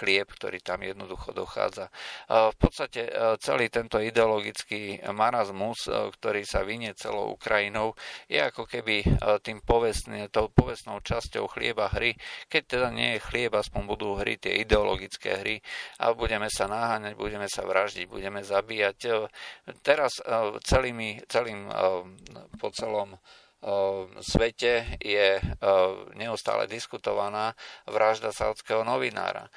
chlieb, 0.00 0.28
ktorý 0.30 0.58
tam 0.62 0.82
jednoducho 0.82 1.34
dochádza. 1.34 1.88
V 2.28 2.56
podstate 2.56 3.08
celý 3.38 3.68
tento 3.68 4.00
ideologický 4.00 5.02
marazmus, 5.12 5.88
ktorý 5.88 6.42
sa 6.44 6.64
vynie 6.64 6.94
celou 6.94 7.34
Ukrajinou, 7.34 7.96
je 8.26 8.40
ako 8.40 8.64
keby 8.68 9.04
tým 9.44 9.60
povestný, 9.64 10.30
tou 10.32 10.48
povestnou 10.52 11.00
časťou 11.02 11.48
chlieba 11.50 11.90
hry. 11.92 12.16
Keď 12.50 12.62
teda 12.64 12.88
nie 12.90 13.16
je 13.16 13.24
chlieb, 13.24 13.52
aspoň 13.54 13.82
budú 13.86 14.16
hry 14.18 14.38
tie 14.38 14.60
ideologické 14.62 15.40
hry 15.40 15.56
a 16.02 16.12
budeme 16.12 16.46
sa 16.50 16.66
naháňať, 16.68 17.14
budeme 17.14 17.46
sa 17.50 17.62
vraždiť, 17.66 18.06
budeme 18.08 18.40
zabíjať. 18.44 18.96
Teraz 19.82 20.20
celými, 20.64 21.22
celým 21.26 21.68
po 22.60 22.68
celom 22.72 23.18
svete 24.22 25.00
je 25.02 25.42
neustále 26.14 26.70
diskutovaná 26.70 27.58
vražda 27.90 28.30
saudského 28.30 28.86
novinára. 28.86 29.50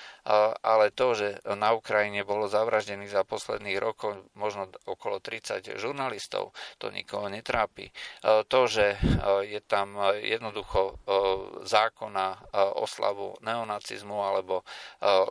Ale 0.65 0.89
to, 0.89 1.13
že 1.13 1.27
na 1.46 1.77
Ukrajine 1.77 2.25
bolo 2.25 2.50
zavraždených 2.50 3.13
za 3.13 3.22
posledných 3.22 3.77
rokov 3.77 4.25
možno 4.34 4.74
okolo 4.89 5.22
30 5.22 5.77
žurnalistov, 5.77 6.58
to 6.81 6.89
nikoho 6.89 7.29
netrápi. 7.29 7.93
To, 8.25 8.60
že 8.65 8.98
je 9.46 9.62
tam 9.62 9.93
jednoducho 10.17 10.98
zákon 11.70 12.10
na 12.10 12.41
oslavu 12.81 13.38
neonacizmu 13.46 14.17
alebo 14.17 14.65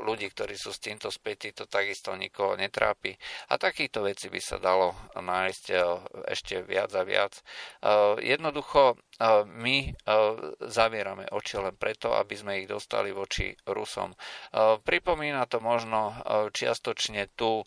ľudí, 0.07 0.31
ktorí 0.31 0.55
sú 0.55 0.71
s 0.71 0.79
týmto 0.79 1.11
spätí, 1.11 1.51
to 1.51 1.67
takisto 1.67 2.15
nikoho 2.15 2.55
netrápi. 2.55 3.19
A 3.51 3.59
takýchto 3.59 4.07
vecí 4.07 4.31
by 4.31 4.39
sa 4.39 4.63
dalo 4.63 4.95
nájsť 5.19 5.65
ešte 6.31 6.63
viac 6.63 6.95
a 6.95 7.03
viac. 7.03 7.35
Jednoducho 8.23 8.60
jednoducho 8.61 8.95
my 9.45 9.77
zavierame 10.65 11.29
oči 11.29 11.61
len 11.61 11.77
preto, 11.77 12.17
aby 12.17 12.35
sme 12.41 12.65
ich 12.65 12.69
dostali 12.69 13.13
voči 13.13 13.53
Rusom. 13.69 14.17
Pripomína 14.81 15.45
to 15.45 15.61
možno 15.61 16.17
čiastočne 16.49 17.37
tú 17.37 17.61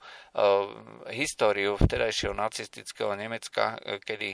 históriu 1.13 1.77
vtedajšieho 1.77 2.33
nacistického 2.33 3.13
Nemecka, 3.13 3.77
kedy 4.01 4.33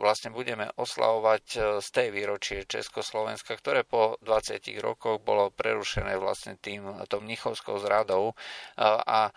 vlastne 0.00 0.32
budeme 0.32 0.72
oslavovať 0.80 1.44
z 1.84 1.88
tej 1.92 2.08
výročie 2.08 2.64
Československa, 2.64 3.60
ktoré 3.60 3.84
po 3.84 4.16
20 4.24 4.64
rokoch 4.80 5.20
bolo 5.20 5.52
prerušené 5.52 6.16
vlastne 6.16 6.56
tým, 6.56 7.04
tou 7.12 7.20
mnichovskou 7.20 7.76
zradou 7.84 8.32
a 8.80 9.28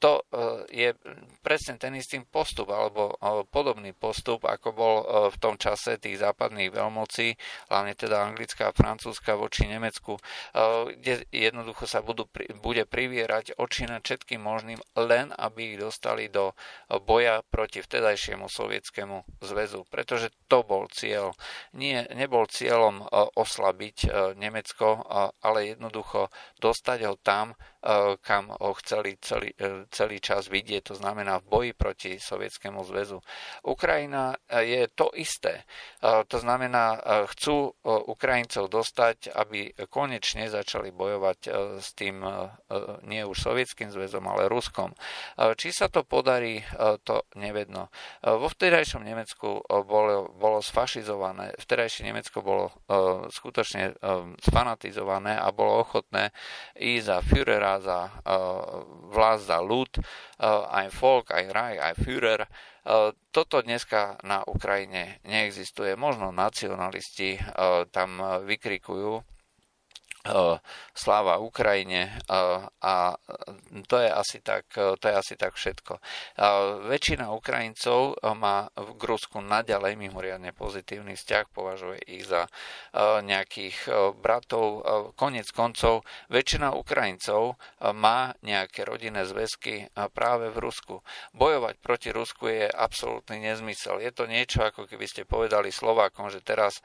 to 0.00 0.24
je 0.72 0.96
presne 1.44 1.76
ten 1.76 1.92
istý 1.92 2.24
postup 2.24 2.72
alebo 2.72 3.12
podobný 3.52 3.92
postup, 3.92 4.48
ako 4.48 4.68
bol 4.72 4.94
v 5.28 5.36
tom 5.36 5.60
čase 5.60 6.00
tých 6.00 6.21
západných 6.22 6.70
veľmocí, 6.70 7.34
hlavne 7.68 7.98
teda 7.98 8.22
anglická 8.22 8.70
a 8.70 8.76
francúzska 8.76 9.34
voči 9.34 9.66
Nemecku, 9.66 10.16
kde 10.94 11.26
jednoducho 11.34 11.90
sa 11.90 11.98
budú, 11.98 12.30
bude 12.62 12.86
privierať 12.86 13.58
oči 13.58 13.90
nad 13.90 14.06
všetkým 14.06 14.38
možným, 14.38 14.78
len 14.94 15.34
aby 15.34 15.74
ich 15.74 15.78
dostali 15.82 16.30
do 16.30 16.54
boja 17.02 17.42
proti 17.42 17.82
vtedajšiemu 17.82 18.46
sovietskému 18.46 19.42
zväzu, 19.42 19.82
pretože 19.90 20.30
to 20.46 20.62
bol 20.62 20.86
cieľ. 20.88 21.34
Nie, 21.74 22.06
nebol 22.14 22.46
cieľom 22.46 23.02
e, 23.02 23.04
oslabiť 23.34 23.96
Nemecko, 24.38 25.02
ale 25.42 25.74
jednoducho 25.74 26.30
dostať 26.60 26.98
ho 27.08 27.14
tam, 27.18 27.56
kam 28.22 28.54
ho 28.54 28.70
chceli 28.78 29.18
celý, 29.18 29.50
celý 29.90 30.18
čas 30.22 30.46
vidieť, 30.46 30.92
to 30.92 30.94
znamená 30.94 31.42
v 31.42 31.48
boji 31.50 31.72
proti 31.74 32.12
Sovietskému 32.16 32.80
zväzu. 32.86 33.18
Ukrajina 33.66 34.38
je 34.48 34.86
to 34.94 35.10
isté. 35.18 35.66
To 36.02 36.38
znamená, 36.38 36.98
chcú 37.34 37.74
Ukrajincov 37.84 38.70
dostať, 38.70 39.34
aby 39.34 39.74
konečne 39.90 40.46
začali 40.46 40.94
bojovať 40.94 41.38
s 41.82 41.90
tým 41.98 42.22
nie 43.02 43.22
už 43.26 43.38
Sovietským 43.42 43.90
zväzom, 43.90 44.22
ale 44.30 44.46
Ruskom. 44.46 44.94
Či 45.36 45.74
sa 45.74 45.90
to 45.90 46.06
podarí, 46.06 46.62
to 47.02 47.26
nevedno. 47.34 47.90
Vo 48.22 48.46
vtedajšom 48.46 49.02
Nemecku 49.02 49.58
eh, 49.58 49.82
bolo, 49.82 50.30
bolo 50.38 50.58
sfašizované, 50.62 51.54
vtedajšie 51.58 52.06
Nemecko 52.06 52.38
bolo 52.42 52.64
skutočne 53.32 53.94
sfanatizované 54.42 55.34
a 55.38 55.48
bolo 55.54 55.82
ochotné 55.82 56.30
ísť 56.76 57.04
za 57.04 57.16
Führera, 57.24 57.71
za 57.80 58.10
uh, 58.10 58.84
vlast, 59.14 59.48
za 59.48 59.62
ľud, 59.62 59.88
uh, 59.96 60.68
aj 60.68 60.92
Volk, 60.98 61.32
aj 61.32 61.44
Reich, 61.54 61.80
aj 61.80 61.94
Führer. 62.02 62.40
Uh, 62.82 63.14
toto 63.30 63.62
dneska 63.62 64.20
na 64.26 64.42
Ukrajine 64.44 65.22
neexistuje. 65.24 65.96
Možno 65.96 66.34
nacionalisti 66.34 67.40
tam 67.94 68.20
vykrikujú, 68.44 69.24
sláva 70.94 71.42
Ukrajine 71.42 72.14
a 72.78 73.18
to 73.90 73.96
je 73.98 74.06
asi 74.06 74.38
tak, 74.38 74.70
to 74.74 75.04
je 75.10 75.14
asi 75.14 75.34
tak 75.34 75.58
všetko. 75.58 75.98
Väčšina 76.86 77.34
Ukrajincov 77.34 78.22
má 78.38 78.70
v 78.78 78.90
Gruzku 78.94 79.42
naďalej 79.42 79.98
mimoriadne 79.98 80.54
pozitívny 80.54 81.18
vzťah, 81.18 81.44
považuje 81.50 81.98
ich 82.06 82.22
za 82.22 82.46
nejakých 83.22 83.90
bratov. 84.22 84.86
Konec 85.18 85.50
koncov, 85.50 86.06
väčšina 86.30 86.78
Ukrajincov 86.78 87.58
má 87.90 88.30
nejaké 88.46 88.86
rodinné 88.86 89.26
zväzky 89.26 89.90
práve 90.14 90.54
v 90.54 90.58
Rusku. 90.62 90.94
Bojovať 91.34 91.82
proti 91.82 92.14
Rusku 92.14 92.46
je 92.46 92.70
absolútny 92.70 93.42
nezmysel. 93.42 93.98
Je 93.98 94.14
to 94.14 94.30
niečo, 94.30 94.62
ako 94.62 94.86
keby 94.86 95.10
ste 95.10 95.26
povedali 95.26 95.74
Slovákom, 95.74 96.30
že 96.30 96.44
teraz 96.44 96.78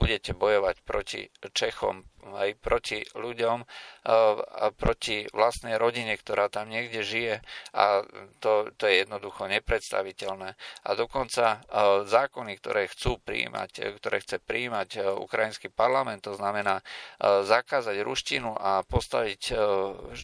budete 0.00 0.32
bojovať 0.32 0.76
proti 0.88 1.28
Čechom, 1.52 2.06
aj 2.32 2.54
proti 2.62 3.02
ľuďom, 3.18 3.66
a 4.02 4.74
proti 4.74 5.26
vlastnej 5.30 5.78
rodine, 5.78 6.18
ktorá 6.18 6.50
tam 6.50 6.70
niekde 6.70 7.06
žije 7.06 7.34
a 7.70 8.02
to, 8.42 8.70
to 8.74 8.90
je 8.90 9.06
jednoducho 9.06 9.46
nepredstaviteľné. 9.46 10.58
A 10.58 10.90
dokonca 10.98 11.62
zákony, 12.06 12.52
ktoré 12.58 12.90
chcú 12.90 13.22
príjmať, 13.22 13.98
ktoré 14.02 14.18
chce 14.22 14.42
príjmať 14.42 15.18
ukrajinský 15.22 15.70
parlament, 15.70 16.26
to 16.26 16.34
znamená 16.34 16.82
zakázať 17.22 18.02
ruštinu 18.02 18.54
a 18.58 18.82
postaviť 18.82 19.54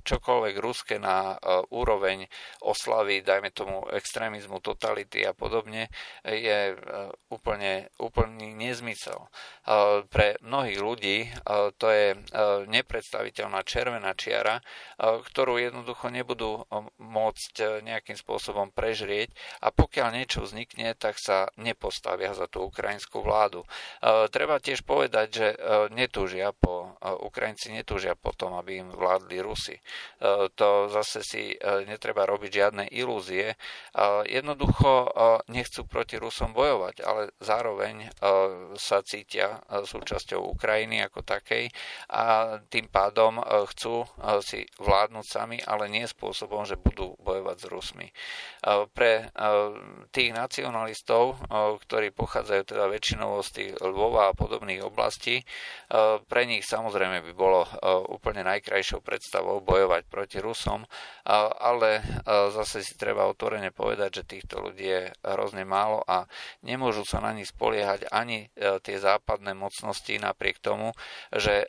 čokoľvek 0.03 0.55
ruské 0.59 0.99
na 0.99 1.39
úroveň 1.71 2.27
oslavy, 2.67 3.23
dajme 3.23 3.55
tomu 3.55 3.87
extrémizmu, 3.95 4.59
totality 4.59 5.23
a 5.23 5.35
podobne, 5.39 5.87
je 6.27 6.75
úplne, 7.31 7.91
úplný 8.03 8.59
nezmysel. 8.59 9.31
Pre 10.11 10.29
mnohých 10.43 10.81
ľudí 10.83 11.19
to 11.79 11.87
je 11.91 12.07
e, 12.13 12.19
nepredstaviteľná 12.69 13.65
červená 13.65 14.13
čiara, 14.13 14.61
e, 14.61 14.63
ktorú 14.99 15.63
jednoducho 15.63 16.11
nebudú 16.11 16.59
e, 16.59 16.83
môcť 16.99 17.83
nejakým 17.87 18.19
spôsobom 18.19 18.75
prežrieť 18.75 19.31
a 19.63 19.71
pokiaľ 19.71 20.09
niečo 20.13 20.43
vznikne, 20.45 20.93
tak 20.99 21.17
sa 21.17 21.49
nepostavia 21.57 22.35
za 22.35 22.51
tú 22.51 22.67
ukrajinskú 22.67 23.23
vládu. 23.23 23.63
Treba 24.31 24.59
tiež 24.63 24.83
povedať, 24.83 25.27
že 25.31 25.47
netúžia 25.95 26.51
po, 26.55 26.99
Ukrajinci 27.03 27.75
netúžia 27.75 28.15
po 28.15 28.35
tom, 28.35 28.55
aby 28.59 28.83
im 28.83 28.91
vládli 28.91 29.39
Rusi. 29.43 29.77
To 30.55 30.69
zase 30.91 31.21
si 31.23 31.43
netreba 31.87 32.27
robiť 32.27 32.51
žiadne 32.51 32.85
ilúzie. 32.95 33.55
Jednoducho 34.27 35.13
nechcú 35.51 35.87
proti 35.87 36.17
Rusom 36.19 36.55
bojovať, 36.55 37.03
ale 37.03 37.23
zároveň 37.43 38.11
sa 38.79 39.03
cítia 39.03 39.63
súčasťou 39.69 40.43
Ukrajiny 40.55 41.03
ako 41.05 41.23
takej 41.23 41.71
a 42.09 42.57
tým 42.69 42.89
pádom 42.89 43.39
e, 43.39 43.43
chcú 43.73 44.03
e, 44.03 44.07
si 44.41 44.61
vládnuť 44.89 45.27
sami, 45.29 45.61
ale 45.61 45.93
nie 45.93 46.09
spôsobom, 46.09 46.65
že 46.65 46.81
budú 46.81 47.13
bojovať 47.21 47.57
s 47.61 47.67
Rusmi. 47.69 48.09
E, 48.09 48.13
pre 48.89 49.29
tých 50.11 50.31
nacionalistov, 50.33 51.37
ktorí 51.85 52.15
pochádzajú 52.15 52.63
teda 52.65 52.89
väčšinou 52.89 53.41
z 53.45 53.49
tých 53.53 53.71
Lvova 53.83 54.33
a 54.33 54.37
podobných 54.37 54.81
oblastí, 54.87 55.45
pre 56.29 56.43
nich 56.49 56.65
samozrejme 56.65 57.21
by 57.25 57.33
bolo 57.35 57.67
úplne 58.09 58.47
najkrajšou 58.47 59.05
predstavou 59.05 59.61
bojovať 59.61 60.03
proti 60.07 60.39
Rusom, 60.39 60.87
ale 61.61 62.01
zase 62.55 62.85
si 62.87 62.95
treba 62.97 63.29
otvorene 63.29 63.75
povedať, 63.75 64.23
že 64.23 64.31
týchto 64.39 64.63
ľudí 64.63 64.87
je 64.87 65.03
hrozne 65.25 65.65
málo 65.69 66.01
a 66.07 66.25
nemôžu 66.65 67.05
sa 67.05 67.21
na 67.21 67.35
nich 67.35 67.51
spoliehať 67.51 68.09
ani 68.09 68.49
tie 68.57 68.97
západné 68.97 69.53
mocnosti 69.53 70.15
napriek 70.17 70.63
tomu, 70.63 70.95
že 71.35 71.67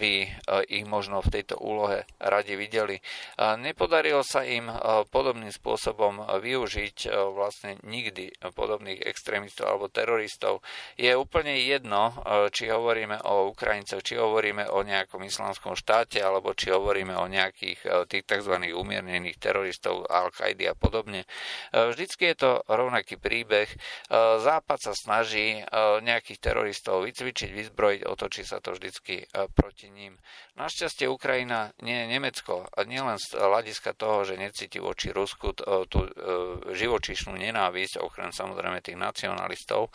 by 0.00 0.14
e, 0.24 0.28
ich 0.68 0.84
možno 0.88 1.20
v 1.20 1.32
tejto 1.40 1.60
úlohe 1.60 2.08
radi 2.18 2.58
videli. 2.58 2.98
Nepodarilo 3.38 4.24
sa 4.26 4.42
im 4.42 4.66
e, 4.66 4.74
podobným 5.08 5.52
spôsobom 5.52 6.26
využiť 6.26 6.96
e, 7.06 7.08
vlastne 7.30 7.78
nikdy 7.86 8.34
podobných 8.52 9.04
extrémistov 9.06 9.70
alebo 9.70 9.86
teroristov. 9.92 10.64
Je 10.98 11.12
úplne 11.14 11.54
jedno, 11.62 12.12
či 12.50 12.68
hovoríme 12.68 13.22
o 13.24 13.52
Ukrajincoch, 13.52 14.02
či 14.02 14.18
hovoríme 14.18 14.68
o 14.72 14.82
nejakom 14.82 15.22
islamskom 15.24 15.76
štáte, 15.76 16.20
alebo 16.20 16.52
či 16.56 16.72
hovoríme 16.72 17.14
o 17.16 17.26
nejakých 17.30 18.08
tých 18.08 18.24
tzv. 18.26 18.54
umiernených 18.74 19.36
teroristov 19.38 20.08
Al-Kaidi 20.08 20.68
a 20.68 20.74
podobne. 20.74 21.24
Vždycky 21.72 22.32
je 22.32 22.36
to 22.36 22.50
rovnaký 22.66 23.16
príbeh. 23.16 23.68
Západ 24.40 24.78
sa 24.80 24.92
snaží 24.96 25.62
nejakých 26.02 26.38
teroristov 26.40 27.04
vycvičiť, 27.04 27.50
vyzbrojiť, 27.52 28.00
otočí 28.06 28.42
sa 28.44 28.58
to 28.58 28.76
vždycky 28.76 29.24
e, 29.24 29.46
proti 29.52 29.90
ním. 29.90 30.16
Našťastie 30.56 31.08
Ukrajina 31.08 31.72
nie 31.84 31.99
je 32.00 32.12
Nemecko 32.16 32.64
nielen 32.88 33.20
z 33.20 33.36
hľadiska 33.36 33.92
toho, 33.94 34.24
že 34.24 34.40
necíti 34.40 34.80
voči 34.80 35.12
Rusku 35.12 35.52
e, 35.52 35.84
tú 35.86 36.04
e, 36.04 36.10
živočíšnu 36.72 37.36
nenávisť, 37.36 38.00
okrem 38.00 38.32
samozrejme 38.32 38.80
tých 38.80 38.96
nacionalistov, 38.96 39.92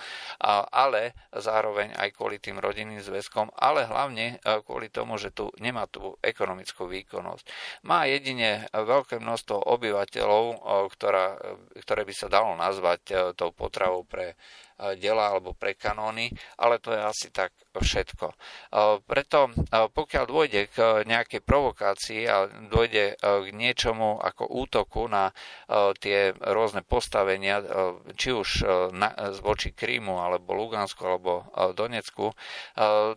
ale 0.69 1.17
zároveň 1.33 1.97
aj 1.97 2.09
kvôli 2.13 2.37
tým 2.37 2.61
rodinným 2.61 3.01
zväzkom, 3.01 3.49
ale 3.57 3.87
hlavne 3.89 4.37
kvôli 4.67 4.91
tomu, 4.93 5.17
že 5.17 5.33
tu 5.33 5.49
nemá 5.57 5.89
tú 5.89 6.15
ekonomickú 6.21 6.85
výkonnosť. 6.85 7.45
Má 7.87 8.05
jedine 8.05 8.67
veľké 8.71 9.17
množstvo 9.17 9.57
obyvateľov, 9.65 10.43
ktorá, 10.93 11.39
ktoré 11.81 12.01
by 12.05 12.13
sa 12.13 12.27
dalo 12.29 12.53
nazvať 12.53 13.33
tou 13.33 13.49
potravou 13.55 14.05
pre 14.05 14.37
dela 14.99 15.31
alebo 15.31 15.55
pre 15.55 15.79
kanóny, 15.79 16.27
ale 16.59 16.83
to 16.83 16.91
je 16.91 16.99
asi 16.99 17.27
tak 17.31 17.55
všetko. 17.71 18.35
Preto 19.07 19.51
pokiaľ 19.71 20.23
dôjde 20.27 20.61
k 20.71 20.77
nejakej 21.07 21.41
provokácii 21.43 22.27
a 22.27 22.47
dôjde 22.47 23.15
k 23.19 23.47
niečomu 23.55 24.19
ako 24.19 24.51
útoku 24.51 25.07
na 25.07 25.31
tie 25.99 26.35
rôzne 26.35 26.83
postavenia, 26.83 27.63
či 28.19 28.35
už 28.35 28.67
voči 29.39 29.71
Krímu 29.71 30.19
alebo 30.19 30.55
Lugansku 30.55 31.03
alebo 31.07 31.47
Donecku, 31.75 32.35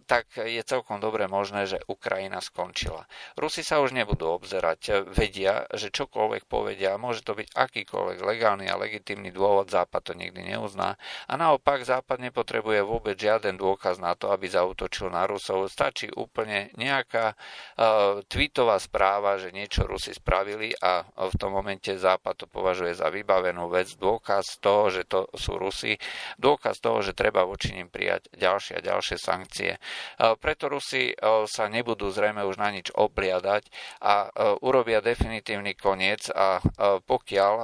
tak 0.07 0.38
je 0.38 0.62
celkom 0.62 1.03
dobre 1.03 1.27
možné, 1.27 1.66
že 1.66 1.83
Ukrajina 1.90 2.38
skončila. 2.38 3.07
Rusi 3.35 3.66
sa 3.66 3.83
už 3.83 3.94
nebudú 3.94 4.31
obzerať, 4.31 5.11
vedia, 5.11 5.66
že 5.75 5.90
čokoľvek 5.90 6.47
povedia, 6.47 6.99
môže 6.99 7.27
to 7.27 7.35
byť 7.35 7.55
akýkoľvek 7.55 8.18
legálny 8.23 8.66
a 8.71 8.79
legitímny 8.79 9.35
dôvod, 9.35 9.71
Západ 9.71 10.03
to 10.03 10.12
nikdy 10.14 10.42
neuzná 10.42 10.94
a 11.27 11.33
naopak 11.49 11.81
Západ 11.81 12.21
nepotrebuje 12.21 12.85
vôbec 12.85 13.17
žiaden 13.17 13.57
dôkaz 13.57 13.97
na 13.97 14.13
to, 14.13 14.29
aby 14.29 14.53
zautočil 14.53 15.09
na 15.09 15.25
Rusov. 15.25 15.73
Stačí 15.73 16.13
úplne 16.13 16.69
nejaká 16.77 17.33
uh, 17.33 18.21
tweetová 18.29 18.77
správa, 18.77 19.41
že 19.41 19.49
niečo 19.49 19.89
Rusi 19.89 20.13
spravili 20.13 20.77
a 20.77 21.09
v 21.09 21.35
tom 21.41 21.57
momente 21.57 21.89
Západ 21.97 22.45
to 22.45 22.47
považuje 22.53 22.93
za 22.93 23.09
vybavenú 23.09 23.73
vec, 23.73 23.97
dôkaz 23.97 24.61
toho, 24.61 24.93
že 24.93 25.09
to 25.09 25.25
sú 25.33 25.57
Rusi, 25.57 25.97
dôkaz 26.37 26.85
toho, 26.85 27.01
že 27.01 27.17
treba 27.17 27.49
voči 27.49 27.73
nim 27.73 27.89
prijať 27.89 28.29
ďalšie 28.37 28.77
a 28.77 28.85
ďalšie 28.85 29.17
sankcie. 29.17 29.81
Uh, 30.21 30.37
preto 30.37 30.69
Rusi 30.69 31.17
uh, 31.17 31.49
sa 31.49 31.73
nebudú 31.73 32.13
zrejme 32.13 32.45
už 32.45 32.61
na 32.61 32.69
nič 32.69 32.93
obliadať 32.93 33.71
a 34.05 34.31
urobia 34.61 34.99
definitívny 34.99 35.79
koniec 35.79 36.29
a 36.35 36.59
pokiaľ 37.05 37.55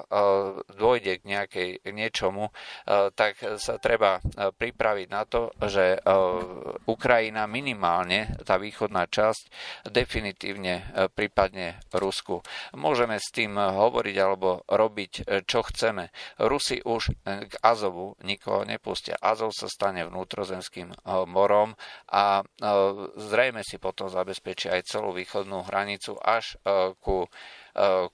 dôjde 0.70 1.20
k 1.20 1.24
nejakej 1.24 1.70
k 1.82 1.88
niečomu, 1.90 2.54
tak 3.18 3.40
sa 3.58 3.73
treba 3.80 4.18
pripraviť 4.34 5.08
na 5.10 5.22
to, 5.24 5.50
že 5.64 5.98
Ukrajina 6.86 7.46
minimálne, 7.48 8.34
tá 8.42 8.58
východná 8.58 9.08
časť, 9.08 9.48
definitívne 9.88 10.84
prípadne 11.14 11.80
Rusku. 11.94 12.44
Môžeme 12.74 13.16
s 13.18 13.30
tým 13.32 13.56
hovoriť 13.56 14.16
alebo 14.18 14.62
robiť, 14.66 15.44
čo 15.48 15.60
chceme. 15.64 16.10
Rusi 16.42 16.82
už 16.84 17.14
k 17.24 17.54
Azovu 17.62 18.18
nikoho 18.26 18.66
nepustia. 18.68 19.16
Azov 19.18 19.56
sa 19.56 19.70
stane 19.70 20.04
vnútrozemským 20.06 20.92
morom 21.30 21.74
a 22.10 22.44
zrejme 23.16 23.62
si 23.64 23.78
potom 23.78 24.10
zabezpečia 24.10 24.76
aj 24.76 24.86
celú 24.90 25.14
východnú 25.14 25.64
hranicu 25.66 26.18
až 26.20 26.58
ku 27.00 27.26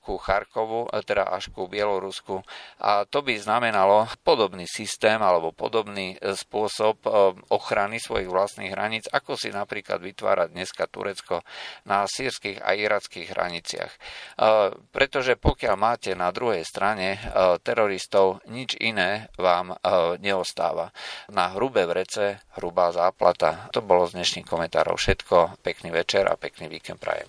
ku 0.00 0.16
Charkovu, 0.16 0.88
eh, 0.88 1.04
teda 1.04 1.28
až 1.28 1.52
ku 1.52 1.68
Bielorusku. 1.68 2.40
A 2.80 3.04
to 3.04 3.20
by 3.20 3.36
znamenalo 3.36 4.08
podobný 4.24 4.64
systém 4.64 5.20
alebo 5.20 5.52
podobný 5.52 6.16
eh, 6.16 6.32
spôsob 6.32 7.02
ochrany 7.52 8.00
svojich 8.00 8.28
vlastných 8.28 8.72
hraníc, 8.72 9.04
ako 9.10 9.36
si 9.36 9.52
napríklad 9.52 10.00
vytvára 10.00 10.48
dneska 10.48 10.88
Turecko 10.88 11.42
na 11.84 12.04
sírskych 12.08 12.62
a 12.62 12.72
irackých 12.76 13.32
hraniciach. 13.32 13.92
Pretože 14.92 15.36
pokiaľ 15.36 15.74
máte 15.76 16.12
na 16.14 16.30
druhej 16.30 16.62
strane 16.64 17.18
teroristov, 17.64 18.44
nič 18.48 18.76
iné 18.78 19.28
vám 19.36 19.76
neostáva. 20.20 20.92
Na 21.32 21.52
hrubé 21.56 21.86
vrece 21.86 22.44
hrubá 22.60 22.92
záplata. 22.94 23.70
To 23.74 23.80
bolo 23.84 24.06
z 24.06 24.20
dnešných 24.20 24.46
komentárov 24.46 24.96
všetko. 24.96 25.60
Pekný 25.64 25.90
večer 25.90 26.26
a 26.28 26.36
pekný 26.36 26.68
víkend 26.70 27.00
prajem. 27.00 27.28